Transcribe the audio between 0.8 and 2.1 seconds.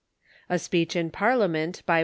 in Parliament by Wm.